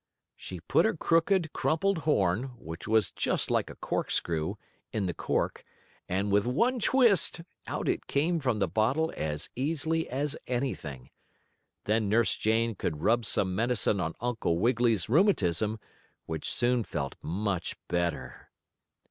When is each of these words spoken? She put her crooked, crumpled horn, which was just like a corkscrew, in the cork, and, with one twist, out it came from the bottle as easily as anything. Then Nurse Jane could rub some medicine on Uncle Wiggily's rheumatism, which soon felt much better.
She 0.35 0.59
put 0.59 0.85
her 0.85 0.95
crooked, 0.95 1.53
crumpled 1.53 1.99
horn, 1.99 2.53
which 2.57 2.87
was 2.87 3.11
just 3.11 3.51
like 3.51 3.69
a 3.69 3.75
corkscrew, 3.75 4.55
in 4.91 5.05
the 5.05 5.13
cork, 5.13 5.63
and, 6.09 6.31
with 6.31 6.47
one 6.47 6.79
twist, 6.79 7.41
out 7.67 7.87
it 7.87 8.07
came 8.07 8.39
from 8.39 8.57
the 8.57 8.67
bottle 8.67 9.13
as 9.15 9.51
easily 9.55 10.09
as 10.09 10.35
anything. 10.47 11.11
Then 11.83 12.09
Nurse 12.09 12.35
Jane 12.35 12.73
could 12.73 13.03
rub 13.03 13.25
some 13.25 13.53
medicine 13.53 13.99
on 13.99 14.15
Uncle 14.19 14.57
Wiggily's 14.57 15.07
rheumatism, 15.07 15.79
which 16.25 16.51
soon 16.51 16.81
felt 16.83 17.13
much 17.21 17.75
better. 17.87 18.49